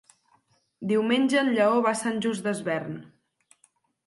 [0.91, 2.97] Diumenge en Lleó va a Sant Just Desvern.